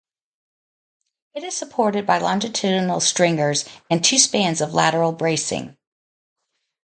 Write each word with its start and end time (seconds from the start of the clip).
It 1.35 1.43
is 1.43 1.55
supported 1.55 2.07
by 2.07 2.17
longitudinal 2.17 3.01
stringers 3.01 3.65
and 3.87 4.03
two 4.03 4.17
spans 4.17 4.59
of 4.59 4.73
lateral 4.73 5.11
bracing. 5.11 5.77